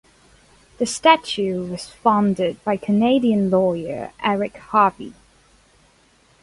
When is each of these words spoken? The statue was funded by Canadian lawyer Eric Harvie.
The 0.79 0.87
statue 0.87 1.63
was 1.63 1.87
funded 1.91 2.63
by 2.63 2.75
Canadian 2.75 3.51
lawyer 3.51 4.11
Eric 4.23 4.55
Harvie. 4.57 5.13